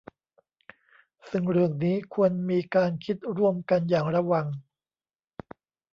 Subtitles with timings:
[1.29, 4.45] ซึ่งเรื่องนี้ควรมีการคิดร่วมกันอย่างระวัง